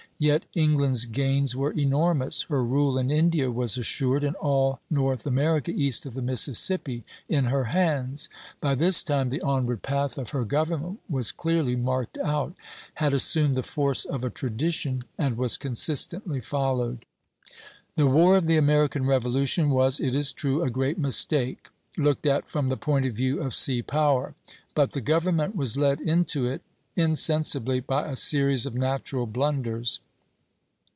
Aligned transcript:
Yet 0.23 0.43
England's 0.53 1.05
gains 1.05 1.55
were 1.55 1.71
enormous; 1.71 2.43
her 2.43 2.63
rule 2.63 2.99
in 2.99 3.09
India 3.09 3.49
was 3.49 3.75
assured, 3.75 4.23
and 4.23 4.35
all 4.35 4.79
North 4.87 5.25
America 5.25 5.71
east 5.71 6.05
of 6.05 6.13
the 6.13 6.21
Mississippi 6.21 7.03
in 7.27 7.45
her 7.45 7.63
hands. 7.63 8.29
By 8.59 8.75
this 8.75 9.01
time 9.01 9.29
the 9.29 9.41
onward 9.41 9.81
path 9.81 10.19
of 10.19 10.29
her 10.29 10.45
government 10.45 10.99
was 11.09 11.31
clearly 11.31 11.75
marked 11.75 12.19
out, 12.19 12.53
had 12.93 13.15
assumed 13.15 13.55
the 13.55 13.63
force 13.63 14.05
of 14.05 14.23
a 14.23 14.29
tradition, 14.29 15.05
and 15.17 15.37
was 15.39 15.57
consistently 15.57 16.39
followed. 16.39 17.03
The 17.95 18.05
war 18.05 18.37
of 18.37 18.45
the 18.45 18.57
American 18.57 19.07
Revolution 19.07 19.71
was, 19.71 19.99
it 19.99 20.13
is 20.13 20.31
true, 20.33 20.61
a 20.61 20.69
great 20.69 20.99
mistake, 20.99 21.67
looked 21.97 22.27
at 22.27 22.47
from 22.47 22.67
the 22.67 22.77
point 22.77 23.07
of 23.07 23.15
view 23.15 23.41
of 23.41 23.55
sea 23.55 23.81
power; 23.81 24.35
but 24.75 24.91
the 24.91 25.01
government 25.01 25.55
was 25.55 25.77
led 25.77 25.99
into 25.99 26.45
it 26.45 26.61
insensibly 26.95 27.79
by 27.79 28.07
a 28.07 28.15
series 28.15 28.67
of 28.67 28.75
natural 28.75 29.25
blunders. 29.25 29.99